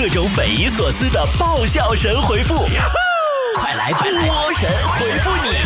[0.00, 2.66] 各种匪夷所思的爆笑神回复，
[3.54, 4.66] 快来波神
[4.98, 5.58] 回复你！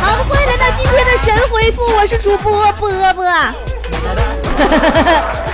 [0.00, 3.24] 好的，欢迎来到今天的神回复，我是主播波波。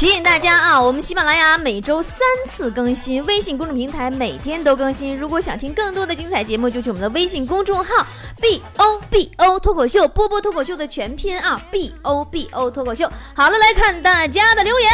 [0.00, 5.14] 提醒大家啊，我们喜马拉雅每周三次更新，微信公众平台每天都更新。
[5.14, 8.06] 如果想听更多的精彩节目，就去我们的微信公众号
[8.40, 13.12] B O B O 脱口秀，波波脱口秀的全拼啊，B O B O 脱口秀。
[13.34, 14.90] 好了，来看大家的留言。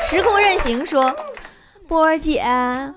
[0.00, 1.14] 时空任行说。
[1.86, 2.42] 波儿姐，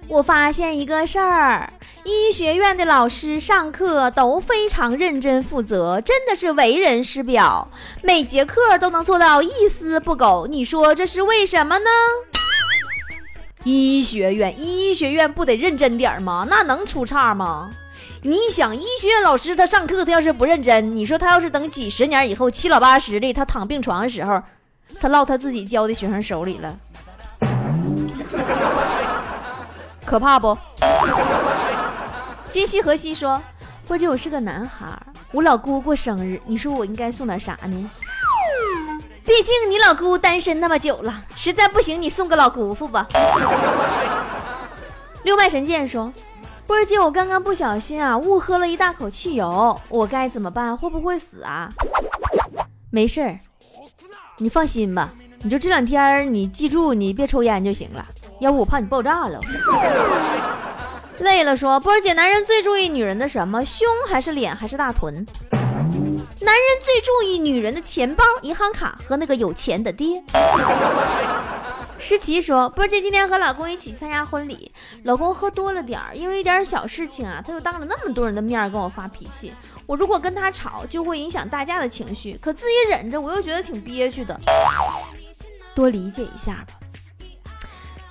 [0.08, 1.72] 我发现一个事儿，
[2.06, 7.68] 医学院的老师上课都非常认真负责，真的是为人师表，
[8.02, 10.48] 每节课都能做到一丝不苟。
[10.48, 11.90] 你说这是为什么呢？
[13.64, 16.48] 医学院，医学院不得认真点吗？
[16.50, 17.70] 那能出岔吗？
[18.24, 24.42] 你想，医学院老师他上课，他要是不认真，你说他要是等几十年以后七老八十的，他躺病床的时候，
[25.02, 26.78] 他落他自己教的学生手里了。
[30.06, 30.58] 可怕不？
[32.52, 33.40] 今夕何夕说，
[33.88, 34.88] 或者我是个男孩，
[35.32, 37.90] 我老姑过生日，你说我应该送点啥呢？
[39.24, 43.08] 毕竟你老姑单身那么久了，实在不行你送个老姑父吧。
[45.24, 46.12] 六脉神剑说，
[46.66, 50.76] 波儿姐，我刚刚不小心啊误喝了一大口汽油，我该怎么办？
[50.76, 51.70] 会不会死啊？
[52.90, 53.40] 没事儿，
[54.40, 58.04] 你放心吧，你就这两天你记住你别抽烟就行了。
[58.40, 59.40] 要不我怕你爆炸了。
[61.20, 63.64] 累了说，波儿姐，男人最注意女人的什么？
[63.66, 65.26] 胸还是脸还是大臀？
[65.52, 70.24] 男人最注意女人的钱包、银行卡和那个有钱的爹。
[72.00, 74.72] 诗琪说，波儿姐今天和老公一起参加婚礼，
[75.04, 79.54] 老公喝多了点儿，因为一点小事情啊，他就当着那么多人的面跟我发脾气。
[79.86, 84.40] 我如果跟他吵，就会影响大家的情绪，可自己忍着，我又觉得挺憋屈的。
[85.76, 86.89] 多理解一下吧。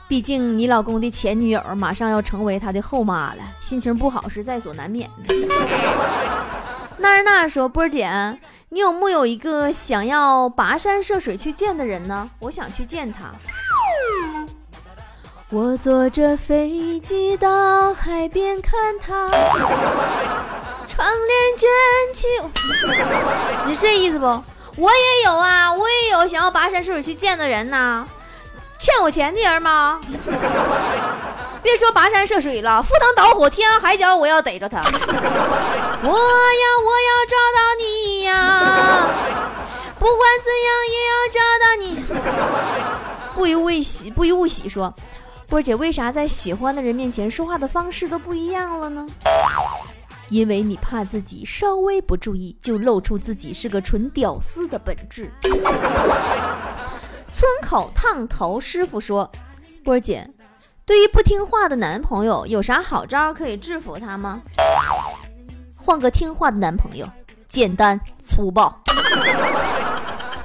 [0.08, 5.34] 毕竟你老公的前女友马上要成为他的后妈了，心情不好是在所难免的。
[6.96, 8.38] 娜儿娜说：“波儿姐，
[8.70, 12.30] 你有木有一个想要跋山涉水去见的人呢？
[12.40, 13.30] 我想去见他。”
[15.50, 19.30] 我坐着飞机到海边看他，
[20.88, 21.68] 窗帘卷
[22.14, 22.26] 起。
[23.66, 24.24] 你是这意思不？
[24.76, 28.04] 我也有啊，我也有想要跋山涉水去见的人呢。
[28.88, 30.00] 欠我钱的人吗？
[31.62, 34.80] 别说跋山涉水了，赴汤蹈火，天涯海角，我要逮着他！
[34.80, 34.88] 我
[36.08, 39.06] 要，我要找到你呀！
[39.98, 42.02] 不管怎样，也要找到你。
[43.34, 44.90] 不由未喜，不由勿喜，说
[45.48, 49.06] 波姐为啥在喜欢的人面前说话的方式都不一样了呢？
[50.30, 55.30] 因为你怕自己稍微不注意，就露出自己是个纯屌丝的本质。
[57.30, 59.30] 村口烫头师傅说
[59.84, 60.28] ：“波儿姐，
[60.86, 64.40] 对于不听话的男朋友，有啥好招可以制服他吗？
[65.76, 67.06] 换个听话的男朋友，
[67.48, 68.82] 简单粗暴。”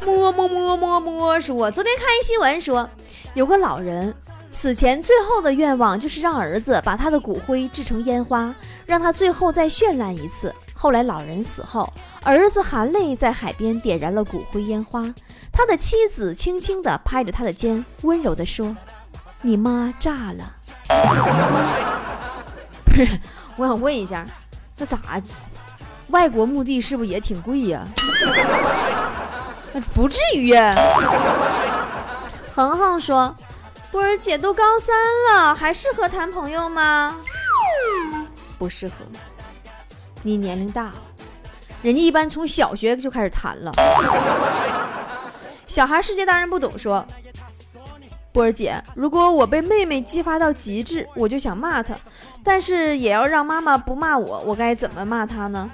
[0.05, 2.89] 摸摸摸摸摸说：“昨天看一新闻说，
[3.33, 4.13] 有个老人
[4.51, 8.53] 死前最后的愿望就是让儿子把他的骨灰制成烟花，
[8.85, 11.93] 让他最后再绚烂一次。”后来老人死后，
[12.25, 15.01] 儿子含泪在海边点燃了骨灰烟花。
[15.49, 18.75] 他的妻子轻轻地拍着他的肩，温柔地说
[19.41, 20.57] ：“你妈炸了。
[22.83, 23.07] ”不是，
[23.55, 24.25] 我想问一下，
[24.75, 24.99] 这咋？
[26.09, 27.87] 外国墓地是不是也挺贵呀？
[29.71, 30.75] 那 不至于呀。
[32.51, 33.33] 恒恒说
[33.89, 34.93] ：“波儿姐都高三
[35.31, 37.15] 了，还适合谈朋友吗？”
[38.59, 38.95] 不适合。
[40.25, 40.93] 你年龄大了，
[41.81, 43.71] 人家一般从小学就开始谈了。
[45.67, 47.05] 小孩世界大人不懂，说
[48.31, 51.93] 波儿姐，如果我被妹妹激发到极致，我就想骂她，
[52.41, 55.69] 但是也要让妈妈不骂我，我该怎么骂她呢？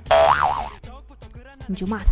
[1.68, 2.06] 你就骂她。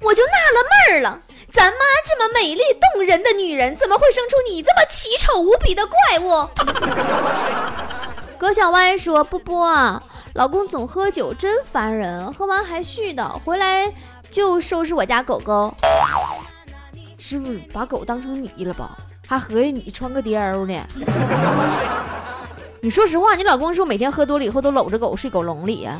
[0.00, 2.62] 我就纳了闷儿了，咱妈这么美丽
[2.94, 6.48] 动人的女人，怎么会生出你这么奇丑无比的怪物？
[8.38, 10.02] 葛小歪说：波波啊。
[10.34, 12.32] 老公总喝酒，真烦人！
[12.32, 13.92] 喝完还絮叨，回来
[14.30, 15.74] 就收拾我家狗狗。
[17.18, 18.96] 是不是把狗当成你了吧？
[19.26, 20.86] 还合计你穿个貂呢？
[22.80, 25.98] 你说实话，你老公是不是每天喝多了以后都搂着狗睡狗笼里呀？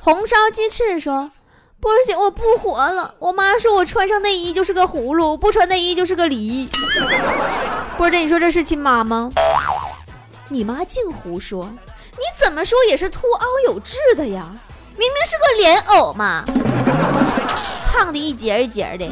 [0.00, 1.30] 红烧鸡翅说
[1.80, 3.14] ：“波儿姐，我不活了。
[3.20, 6.68] 我妈说我穿上内衣就是个葫芦，不穿内衣就是个梨。”
[7.96, 9.30] 波儿姐，你说这是亲妈吗？
[10.48, 11.70] 你妈净胡说。
[12.22, 14.46] 你怎么说也是凸凹有致的呀，
[14.96, 16.44] 明明是个莲藕嘛！
[17.90, 19.04] 胖的一节一节的。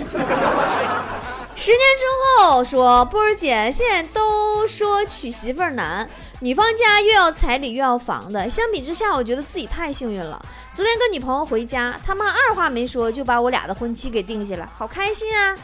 [1.57, 2.05] 十年之
[2.39, 6.09] 后说，波儿姐，现在都说娶媳妇儿难，
[6.39, 10.41] 女方家又要彩礼又要房的，相比之下，我觉得自己太幸运了。
[10.73, 15.57] 昨天跟女朋友回家，他妈二话没说就把我俩的婚期给定下了，好开心啊！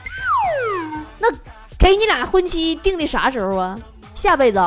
[1.20, 1.28] 那
[1.78, 3.78] 给你俩婚期定的啥时候啊？
[4.16, 4.58] 下辈子？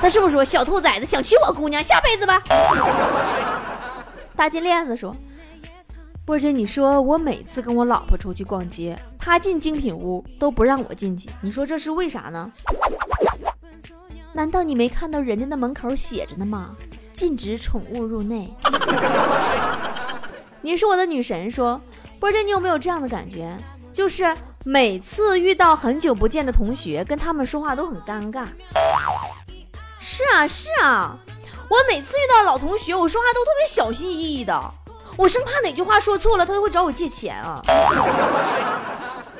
[0.00, 2.42] 他是不是说小兔崽子想娶我姑娘，下辈子吧？
[4.36, 5.14] 大金链子说。
[6.24, 12.52] 波姐，你说我每次跟我老婆出去逛街，她进精品屋都不让我进去，你说这是为啥呢？
[14.34, 16.76] 难道你没看到人家那门口写着呢吗？
[17.14, 18.54] 禁止宠物入内。
[20.60, 21.80] 你是我的女神，说
[22.20, 23.56] 波姐，你有没有这样的感觉？
[23.90, 28.46] 就是每次遇到很久不见的同学，跟他们说话都很尴尬。
[30.10, 31.14] 是啊，是啊，
[31.68, 34.58] 我每次遇到老同学，我说话都特别小心翼翼的。
[35.18, 37.62] 我生怕哪句话说错了，他就会找我借钱啊！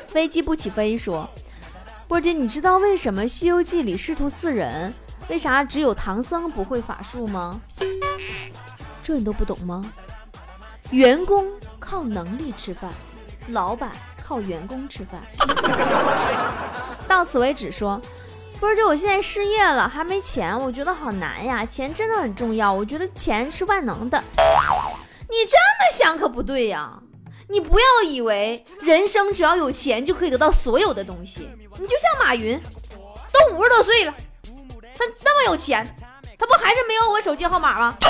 [0.06, 1.26] 飞机不起飞说，
[2.06, 4.93] 波姐，你知道为什么《西游记》里师徒四人，
[5.29, 7.59] 为啥只有唐僧不会法术吗？
[9.03, 9.82] 这你都不懂吗？
[10.91, 11.47] 员工
[11.81, 12.93] 靠能力吃饭，
[13.49, 13.91] 老板
[14.23, 15.23] 靠员工吃饭。
[17.09, 17.99] 到此为止说，
[18.60, 21.64] 波姐，我现在失业了，还没钱，我觉得好难呀！
[21.64, 24.22] 钱真的很重要，我觉得钱是万能的。
[25.31, 26.90] 你这么想可不对呀！
[27.49, 31.49] 你不要以为人生只要有钱就可以得到所有的东西。
[31.78, 32.60] 你就像马云，
[33.32, 34.12] 都五十多岁了，
[34.96, 35.87] 他那么有钱，
[36.37, 37.96] 他不还是没有我手机号码吗？
[38.00, 38.08] 他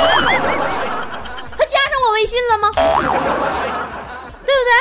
[1.66, 2.70] 加上我微信了吗？
[2.72, 4.72] 对不对？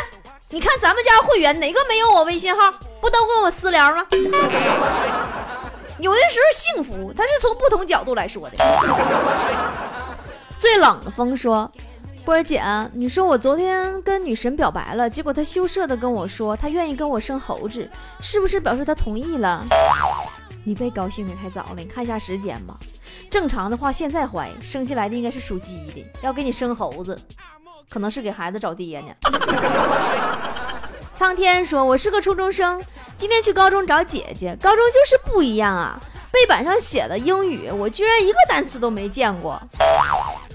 [0.49, 2.71] 你看咱们家会员哪个没有我微信号？
[3.01, 4.07] 不都跟我私聊吗？
[5.99, 8.57] 有的时候幸福，它是从不同角度来说的。
[10.59, 11.69] 最冷的风说。
[12.25, 12.61] 波儿姐，
[12.91, 17.89] 你说我昨天跟女神表白了，结果她羞涩的跟我说她愿意跟我生猴子，
[18.21, 19.63] 是不是表示她同意了？
[20.65, 22.77] 你别高兴的太早了，你看一下时间吧。
[23.31, 27.17] 正常的话，现在怀生下来的应该是属鸡的，要给你生猴子，
[27.89, 29.07] 可能是给孩子找爹呢。
[31.17, 32.79] 苍天说，我是个初中生，
[33.17, 35.99] 今天去高中找姐姐，高中就是不一样啊，
[36.29, 39.59] 背板上写的英语，我居然一个单词都没见过。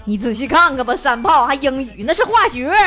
[0.05, 2.71] 你仔细看看吧，山炮还英语，那是化学。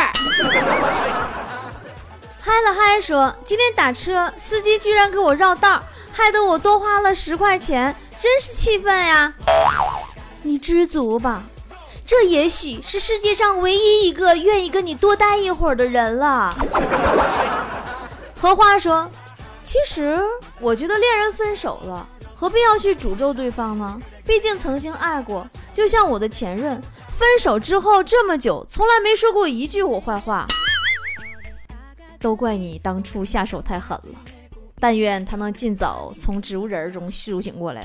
[2.40, 5.78] 嗨了嗨说，今天打车，司机居然给我绕道，
[6.10, 9.34] 害得我多花了十块钱，真是气愤呀！
[10.40, 11.42] 你知足吧，
[12.06, 16.56] 这也许是世界上唯一一个愿意跟你多待一会儿的人了。
[18.46, 19.10] 荷花说，
[19.64, 20.16] 其实
[20.60, 24.00] 我觉得恋人分手了，何必要去诅咒对方呢？
[24.24, 25.44] 毕竟曾经爱过，
[25.74, 26.80] 就像我的前任。
[27.18, 30.46] 分手之后这么久，从来没说过一句我坏话，
[32.20, 34.20] 都怪你当初下手太狠了。
[34.78, 37.82] 但愿他能尽早从植物人中苏醒过来。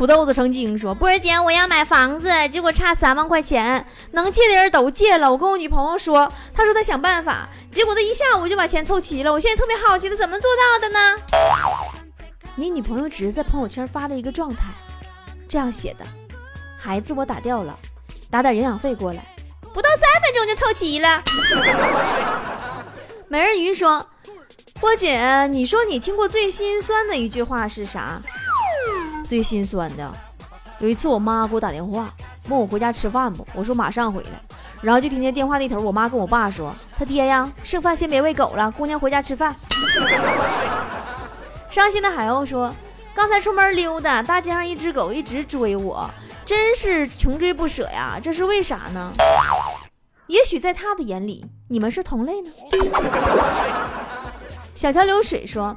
[0.00, 5.30] 土豆子成精说：“波儿姐，我要买房子，结果差三万块钱，能借的人都借了。
[5.30, 9.30] 我跟我女朋友说，她说她想办法，结果她一下午就把钱凑齐了。
[9.30, 11.16] 我现在特别好奇，她怎么做到的呢？”
[12.56, 14.68] 你女朋友只是在朋友圈发了一个状态，
[15.46, 16.04] 这样写的。
[16.78, 17.78] 孩子，我打掉了，
[18.30, 19.22] 打点营养费过来，
[19.74, 21.22] 不到三分钟就凑齐了。
[23.28, 24.08] 美人鱼说
[24.80, 28.18] ：“波姐，你说你听过最心酸的一句话是啥？
[29.30, 30.12] 最心酸的，
[30.80, 32.12] 有一次我妈给我打电话，
[32.48, 33.46] 问我回家吃饭不？
[33.54, 34.30] 我说马上回来，
[34.82, 39.54] 然后就听见电话那头我妈跟我爸说：他爹呀，剩饭先别喂狗了，姑娘回家吃饭。
[41.70, 42.74] 伤心的海鸥说：
[43.14, 46.10] 刚才出门溜达，大街上一只狗一直追我。”
[46.44, 49.12] 真是穷追不舍呀，这是为啥呢？
[50.26, 52.50] 也许在他的眼里，你们是同类呢。
[54.74, 55.76] 小桥流水说：“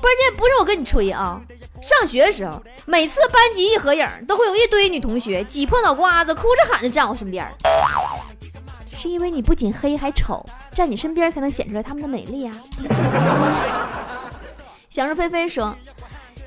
[0.00, 1.38] 关键不是我跟你吹啊，
[1.82, 7.46] 上学的时候，每次班级一合影，都会有一堆女同学挤破脑瓜子，哭着喊着站我身边。
[8.96, 12.56] 是因为你不仅黑还丑，站你身边才能显出来他们的美丽啊。”
[14.88, 15.76] 想入非非说。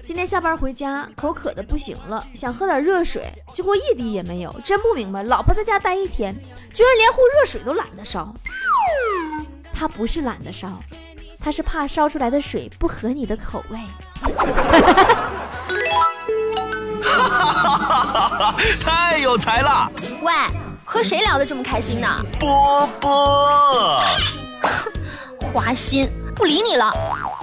[0.01, 4.51] 今天下班回家，口渴的不行了，想喝点热水，结果一滴也没有。
[4.65, 6.33] 真不明白，老婆在家待一天，
[6.73, 8.33] 居然连壶热水都懒得烧。
[9.71, 10.79] 他不是懒得烧，
[11.39, 13.79] 他是怕烧出来的水不合你的口味。
[17.01, 18.55] 哈哈哈哈哈！
[18.83, 19.89] 太有才了。
[20.21, 20.33] 喂，
[20.85, 22.07] 和谁聊得这么开心呢？
[22.39, 24.01] 波波。
[25.53, 26.93] 花心，不理你了。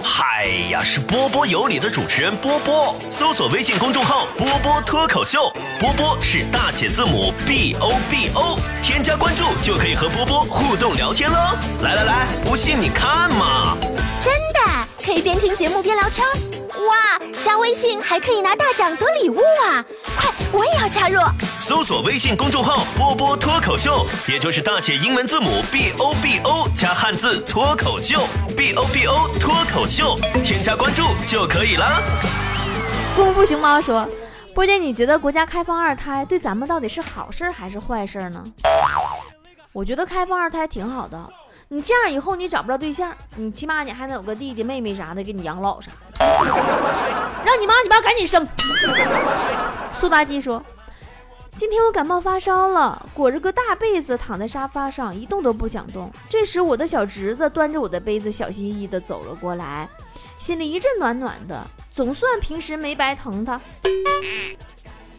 [0.03, 2.95] 嗨呀，是波波有理的主持人波波。
[3.09, 11.57] 搜索微信公众号“波波脱口秀”，波波是大写字母 B O B O，添加关注就可以和波波互动聊天喽。
[11.81, 13.77] 来来来，不信你看嘛！
[14.21, 14.59] 真的
[15.03, 16.25] 可以边听节目边聊天？
[16.87, 19.83] 哇，加微信还可以拿大奖得礼物啊！
[20.15, 21.19] 快，我也要加入。
[21.59, 28.21] 搜索微信公众号“波波脱口秀”，也就是大写英文字母 B O B O 加汉字脱口秀
[28.55, 32.01] ，B O B O 脱口秀，添加关注就可以了。
[33.15, 34.07] 功夫熊猫说
[34.55, 38.43] ：“波姐，你觉得国家开放二胎对咱们到底是好事还是坏事呢？”
[39.73, 41.21] 我觉得开放二胎挺好的，
[41.69, 46.25] 你这样以后你找不着对象，你起码你还能有个弟弟妹妹啥的给你养老啥的。
[47.45, 48.47] 让你妈你爸赶紧生。
[49.91, 50.63] 苏妲己说。
[51.57, 56.11] 今天我感冒发烧了，裹着个大被子躺在沙发上，一动都不想动。
[56.29, 59.89] 这时，我的小侄子端着我的杯子，小心翼翼地走了过来，
[60.37, 63.59] 心里一阵暖暖的，总算平时没白疼他。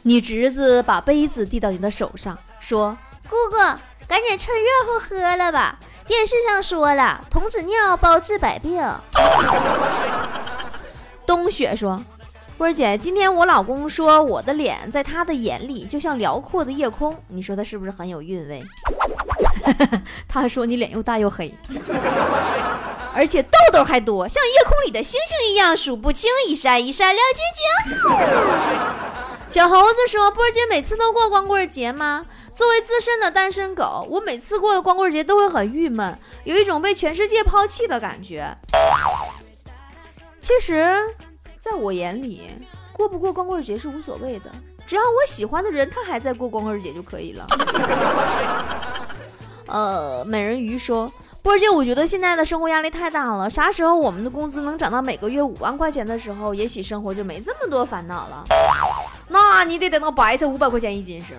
[0.02, 2.96] 你侄子把杯子递到你的手上，说
[3.28, 3.56] ：“姑姑，
[4.06, 5.76] 赶紧趁热乎喝了吧。
[6.08, 8.82] 电视上说了，童子尿包治百病。”
[11.26, 12.02] 冬雪说。
[12.56, 18.64] 波儿姐，今天我老公说我的脸在他的眼里就像辽阔的夜空，你说他是不是很有韵味？
[20.26, 21.54] 他说你脸又大又黑，
[23.14, 28.08] 而且痘痘还多，像夜空里的星星一样数不清，一闪一闪亮晶晶。
[29.48, 32.24] 小猴子说：“波儿姐每次都过光棍节吗？
[32.52, 38.56] 作为资深的单身狗，我每次过光棍节都会很郁闷，有一种被全世界抛弃的感觉。
[40.40, 40.96] 其实。”
[41.60, 42.42] 在我眼里，
[42.92, 44.50] 过不过光棍节是无所谓的，
[44.86, 47.44] 只要我喜欢的人他还在过光棍节就可以了。
[49.66, 51.12] 呃，美人鱼说，
[51.42, 58.44] 波儿姐，我觉得现在的生活压力太大了，啥时候我们的工资能涨到每个月五万块钱的时候，也许生活就没这么多烦恼了。
[59.28, 61.34] 那你得等到白菜五百块钱一斤时。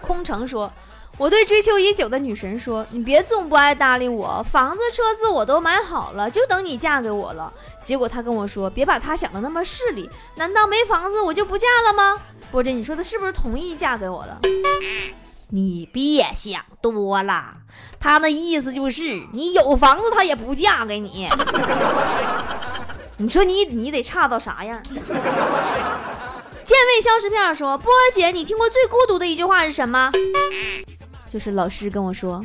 [0.00, 0.72] 空城说。
[1.16, 14.40] 我对追求已久的女神说：“你别总不爱搭理我，房子车子我都买好了，就等你嫁给我了。”结果她跟我说：“别把她想的那么势利，难道没房子我就不嫁了吗？”波姐，你说的是不是同意嫁给我了？
[15.50, 17.58] 你别想多了，
[18.00, 21.28] 他那意思就是你有房子他也不嫁给你。
[23.18, 24.82] 你说你你得差到啥样？
[26.64, 30.10] 健胃消食片说：“波儿姐，你听过最孤独的一句话是什么？”
[31.30, 32.44] 就是老师跟我说，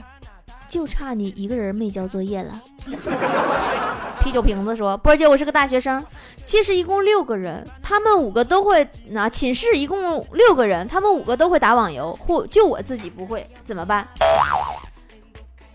[0.67, 2.61] 就差你一个人没交作业了。
[4.21, 6.05] 啤酒瓶子说：“波儿姐，我是个大学生，
[6.43, 8.85] 其实一共六个人，他们五个都会。
[9.11, 14.05] 那寝室一共六个人，他们五个都会打网游，或就我自己不会，怎么办？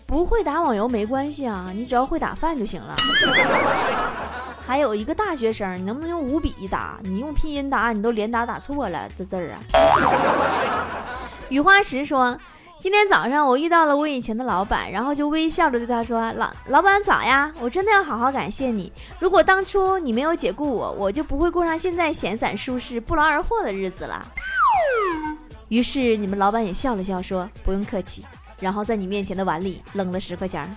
[0.05, 2.95] 不会打网游没关系啊，你只要会打饭就行了。
[4.65, 6.99] 还有一个大学生，你能不能用五笔打？
[7.03, 9.59] 你用拼音打，你都连打打错了这字儿啊。”
[11.49, 12.37] 雨花石说。
[12.77, 18.91] 今天早上我遇到了我以前的老板，然后就微笑着对他说：“老老板早呀，我真的要好好感谢你。
[19.17, 24.21] 如果当初你没有解雇我，我就不会过上现在闲散舒适、不劳而获的日子了。”
[25.69, 28.25] 于是你们老板也笑了笑说：“不用客气。”
[28.59, 30.69] 然后在你面前的碗里扔了十块钱，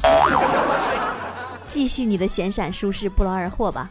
[1.68, 3.88] 继续你的闲散舒适、不劳而获吧。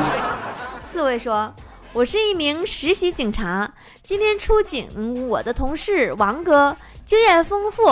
[0.84, 1.50] 刺猬说。
[1.94, 3.68] 我是一名实习警察，
[4.02, 6.76] 今天出警，我的同事王哥
[7.06, 7.82] 经验丰富，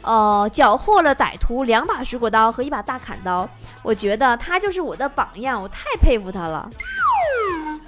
[0.00, 3.46] 呃，缴获了歹徒两把水果刀和一把大砍刀，
[3.82, 6.68] 我觉得他就是我的榜样，我太佩服他了。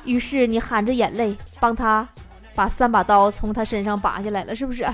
[0.05, 2.07] 于是你含着眼泪帮他
[2.55, 4.87] 把三把刀从他身上拔下来了，是不是？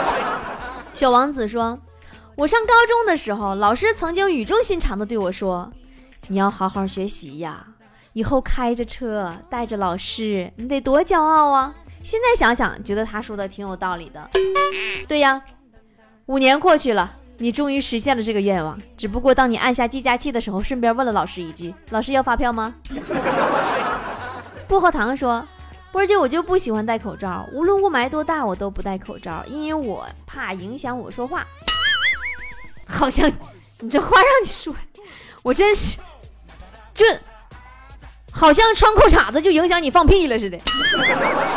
[0.92, 1.76] 小王子说
[2.38, 5.68] ：“我上高中的时候，老师曾经语重心长地对我说，
[6.28, 7.66] 你要好好学习呀。”
[8.14, 11.74] 以后开着车带着老师，你得多骄傲啊！
[12.04, 14.30] 现在想想，觉得他说的挺有道理的。
[15.08, 15.42] 对呀，
[16.26, 18.80] 五年过去了，你终于实现了这个愿望。
[18.96, 22.72] 只不过当你按下计价器的时候，顺便问了老师一句：“老师要发票吗？”
[24.68, 25.44] 薄荷糖说
[25.90, 31.44] ：“波儿姐，我就不喜欢戴口罩，无论雾霾多大，我都不戴口罩，因为我怕影响我说话。”
[32.88, 33.30] 好像
[33.80, 34.74] 你这话让你说，
[35.42, 35.98] 我真是
[36.94, 37.04] 就。
[38.30, 40.56] 好像穿裤衩子就影响你放屁了似的。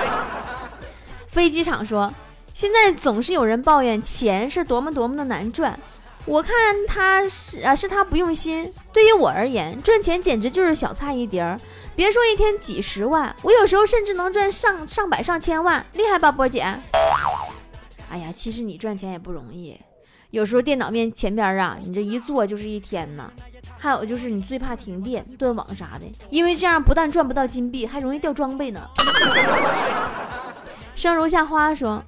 [1.30, 2.12] 飞机场说，
[2.56, 5.80] 现在总是有人抱怨钱是多么多么的难赚，
[6.26, 6.54] 我看
[6.88, 8.74] 他是啊，是他不用心。
[8.92, 11.60] 对于我而言，赚钱简直就是小菜一碟儿。
[11.96, 16.62] 别说一天几十万，我有时候甚至能赚上上百上千万，厉害吧，波姐？
[18.10, 19.80] 哎呀，其实你赚钱也不容易，
[20.32, 23.32] 有时候电脑面前边啊，你这一坐就是一天呢。
[23.78, 28.80] 还有就是你最怕停电、断网啥的，因为这样不但赚不到金币，还容易掉装备呢。
[30.96, 32.04] 生如夏花说：“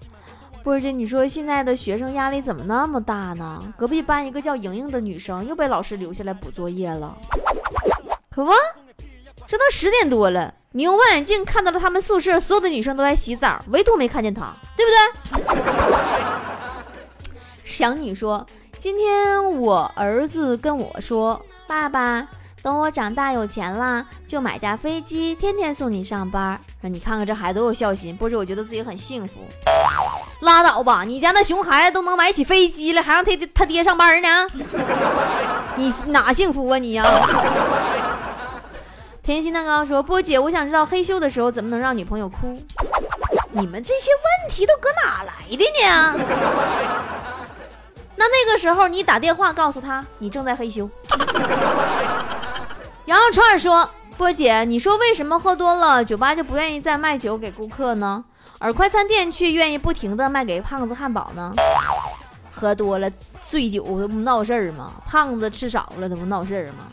[0.64, 3.60] 波姐，你说现在的学生压力怎么那么大呢？
[3.76, 7.18] 隔壁班一个叫莹莹的女生又被老师留下来补作业了。
[8.30, 8.52] 可不，
[9.48, 16.38] 这都十点多了，你用望远镜看到了他们宿舍所有的女生都在洗澡，唯独没看见她，对不对？”
[17.74, 18.46] 想你说，
[18.78, 21.42] 今天我儿子跟我说。
[21.66, 22.28] 爸爸，
[22.62, 26.60] 等我长大有钱了，就买架飞机，天天送你上班。
[26.82, 28.38] 说你看看这孩子多有孝心，不是？
[28.38, 29.34] 我觉得自己很幸福。
[30.42, 34.46] 拉倒吧，你家那熊孩子都能买起飞机了，还让他他爹上班呢？
[35.76, 37.04] 你哪幸福啊你呀？
[39.24, 42.56] 甜心蛋糕说：波姐，我想知道嘿咻的时候怎么能让女朋友哭？
[43.52, 46.14] 你们这些问题都搁哪来的呢？
[48.16, 50.88] 那那个时候你打电话告诉他你正在嘿咻。
[53.06, 58.24] 羊肉串说：“波姐，你说为什么喝多了酒吧就不愿意再卖酒给顾客呢？
[58.60, 61.54] 而快餐店却愿意不停的卖给胖子汉堡呢？
[62.54, 63.12] 喝多了
[63.50, 64.94] 醉酒不闹事儿吗？
[65.06, 66.88] 胖子吃少了这不闹事儿吗？”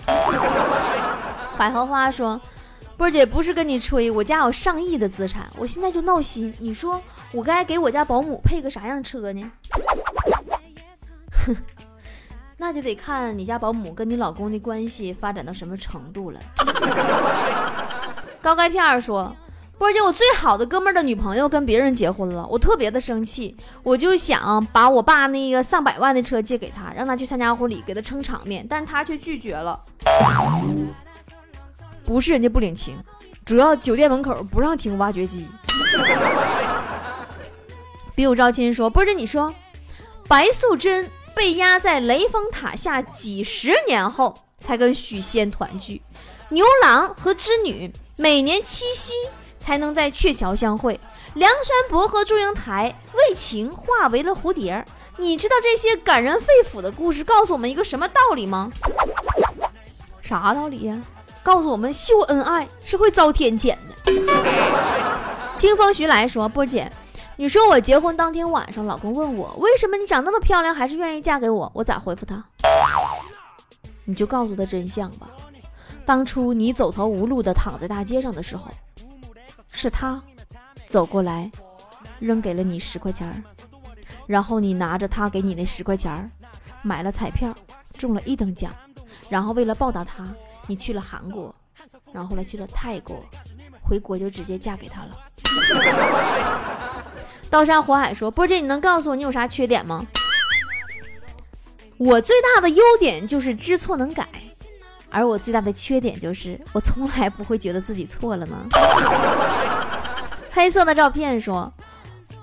[1.56, 2.40] 百合花说
[2.96, 6.52] ：“波姐不是跟你吹，我家有上亿的资产，我现在就闹心。
[6.58, 7.00] 你说
[7.32, 9.48] 我该给我家保姆配个啥样车呢？”
[11.46, 11.56] 哼。
[12.62, 16.38] 那就得看你家保姆跟你老公的关系发展到什么程度了。
[18.42, 19.34] 高钙片说
[19.78, 29.82] ：“波姐，我最好的哥们儿的女朋友跟别人结婚了，我特别的生气，我就想把我爸那个上百万的车借给他，让他去参加婚礼，给他撑场面，但是他却拒绝了。
[32.04, 32.94] 不是人家不领情，
[33.46, 35.46] 主要酒店门口不让停挖掘机。
[38.14, 39.54] ”比武招亲说：“波姐，你说
[40.28, 46.02] 白素贞。”被压在雷峰塔下几十年后，才跟许仙团聚。
[46.50, 49.12] 牛郎和织女每年七夕
[49.58, 50.98] 才能在鹊桥相会。
[51.34, 54.84] 梁山伯和祝英台为情化为了蝴蝶。
[55.16, 58.70] 你知道这些感人肺腑的故事告诉我们一个什么道理吗？
[60.22, 61.00] 啥道理呀？
[61.42, 64.12] 告诉我们秀恩爱是会遭天谴的。
[65.56, 66.90] 清风徐来说：“波姐。”
[67.40, 72.44] 你说我结婚当天晚上，老公问我为什么你长那么漂亮还是愿意嫁给我，我咋回复他？
[74.04, 75.26] 你就告诉他真相吧。
[76.04, 78.70] 当初你走投无路的躺在大街上的时候，
[79.72, 80.22] 是他
[80.84, 81.50] 走过来
[82.18, 83.42] 扔给了你十块钱，
[84.26, 86.30] 然后你拿着他给你那十块钱
[86.82, 87.50] 买了彩票，
[87.96, 88.70] 中了一等奖，
[89.30, 90.28] 然后为了报答他，
[90.66, 91.54] 你去了韩国，
[92.12, 93.24] 然后后来去了泰国，
[93.82, 95.18] 回国就直接嫁给他了。
[97.50, 100.06] 刀山火海说：“波姐，你能告诉我你有啥缺点吗？
[101.98, 104.26] 我最大的优点就是知错能改，
[105.10, 108.66] 而我最大的缺点就是我从来不会觉得自己错了呢。”
[110.52, 111.72] 黑色的照片说：“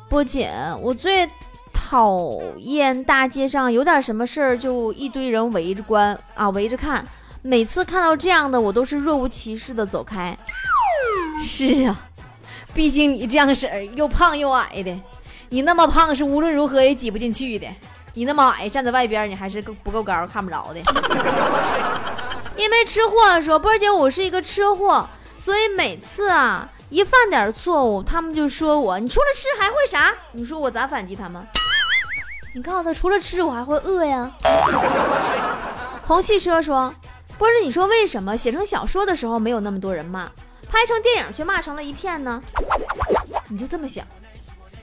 [0.09, 1.27] 波姐，我最
[1.73, 7.07] 讨厌大街上有点什么事儿就一堆人围着观啊，围着看。
[7.41, 10.37] 每次看到这样的，我都是若无其事的走开。”
[11.41, 12.06] 是啊。
[12.77, 14.95] 毕竟你这样式儿又胖又矮的，
[15.49, 17.65] 你那么胖是无论如何也挤不进去的。
[18.13, 20.79] 你那么矮，站在外边你还是够不够高，看不着的。
[22.55, 25.09] 因为吃货说波儿姐，我是一个吃货，
[25.39, 30.13] 所以每次啊一犯点错误，他们就说我你除了吃还会啥？
[30.33, 31.43] 你说我咋反击他们？
[32.53, 34.31] 你告诉他，除了吃我还会饿呀。
[36.05, 36.93] 红汽车说
[37.39, 40.29] 波儿姐，你说为什么写成小说的时候没有那么多人骂？
[40.69, 42.41] 拍成电影却骂成了一片呢？
[43.49, 44.05] 你就这么想，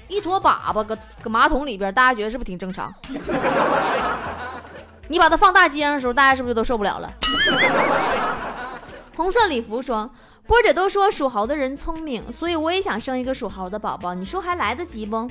[0.09, 2.92] 一坨粑粑搁搁马桶里边，大家觉得是不是挺正常？
[5.09, 7.12] 你把它放大街上的时候，大家是不是就都受不了了？
[9.16, 10.11] 红色礼服说
[10.49, 15.31] ：“波姐都说属猴的人聪明，所以我也想生一个属猴的宝宝，你说还来得及不？”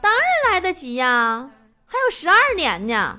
[0.00, 1.50] 当然来得及呀，
[1.86, 3.18] 还有十二年呢。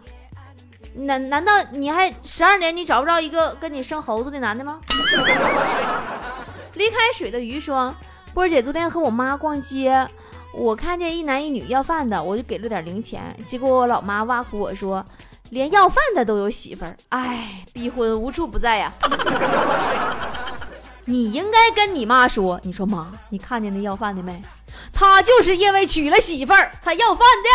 [0.93, 4.79] 难难道你还十二年你找不着一个跟你生猴子的男的吗？
[6.75, 7.93] 离开水的鱼说
[8.33, 10.07] ：“波儿姐昨天和我妈逛街，
[10.53, 13.35] 我看见一男一女要饭的，我就给了点零钱。
[13.45, 15.03] 结果我老妈挖苦我说，
[15.49, 18.93] 连要饭的都有媳妇儿，哎，逼婚无处不在呀。
[21.05, 24.39] 你应该跟你妈说，你说妈，你看见那要饭的没？
[24.93, 27.49] 他就是因为娶了媳妇儿才要饭的。”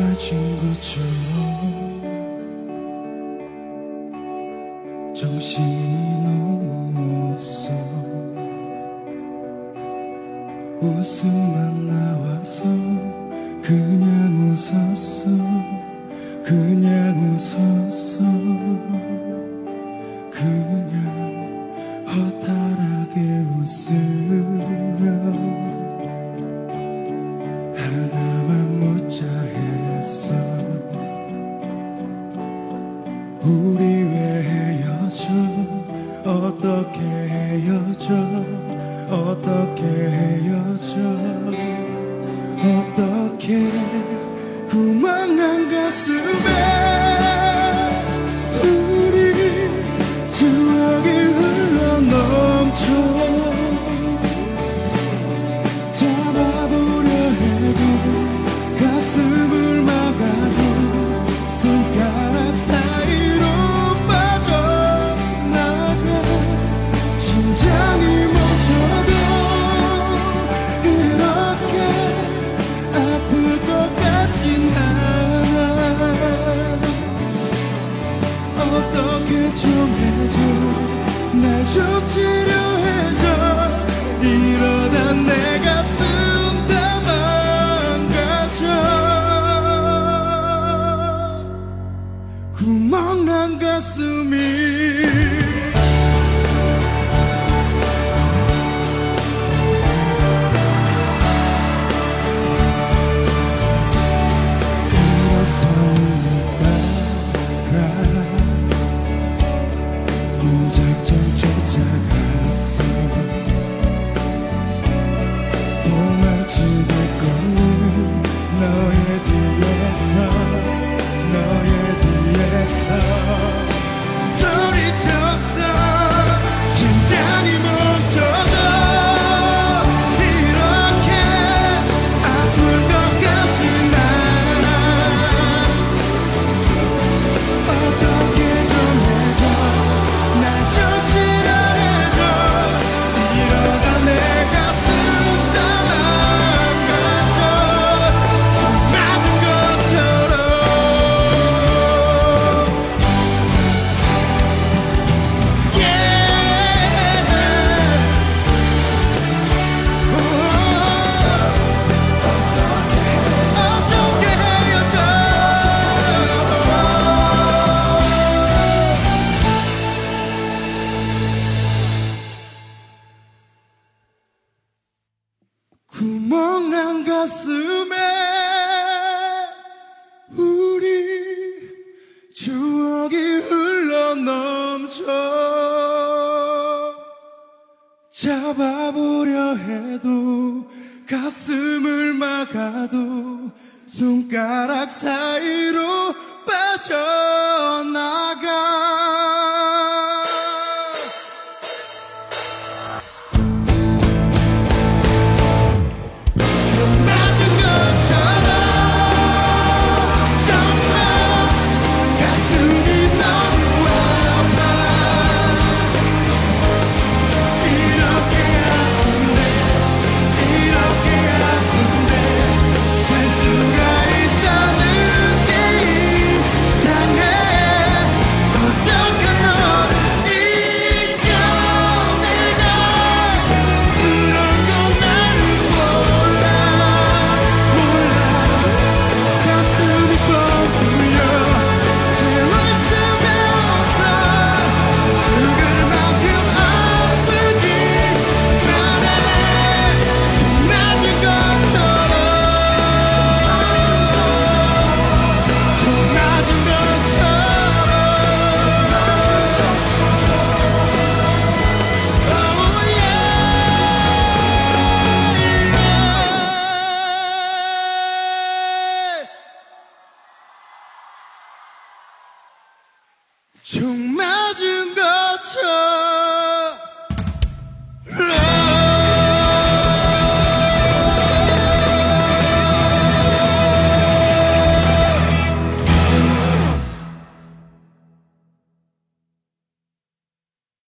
[0.00, 1.04] 내 친구처럼
[5.14, 7.68] 정신이 너무 없어
[10.80, 12.64] 웃음만 나와서
[13.62, 15.26] 그냥 웃었어
[16.42, 18.24] 그냥 웃었어.
[20.30, 20.94] 그냥
[22.08, 24.79] 허탈하게 웃으